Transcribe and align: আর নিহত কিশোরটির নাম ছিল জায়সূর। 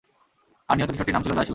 আর 0.69 0.75
নিহত 0.77 0.89
কিশোরটির 0.91 1.15
নাম 1.15 1.23
ছিল 1.23 1.33
জায়সূর। 1.33 1.49